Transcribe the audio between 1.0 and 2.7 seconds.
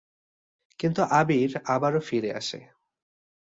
"আবির" আবারও ফিরে আসে।